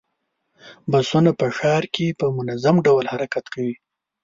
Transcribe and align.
بسونه 0.91 1.31
په 1.39 1.47
ښار 1.57 1.83
کې 1.93 2.17
په 2.19 2.25
منظم 2.37 2.75
ډول 2.85 3.05
حرکت 3.13 3.45
کوي. 3.53 3.75